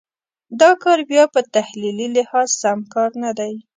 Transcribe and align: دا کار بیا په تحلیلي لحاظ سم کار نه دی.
دا 0.61 0.71
کار 0.83 0.99
بیا 1.09 1.23
په 1.33 1.39
تحلیلي 1.55 2.07
لحاظ 2.15 2.49
سم 2.61 2.79
کار 2.93 3.09
نه 3.23 3.31
دی. 3.39 3.53